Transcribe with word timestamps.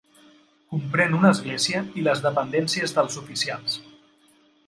Comprèn 0.73 1.17
una 1.17 1.31
església 1.35 1.83
i 2.03 2.07
les 2.07 2.23
dependències 2.27 2.95
dels 2.97 3.21
oficials. 3.23 3.77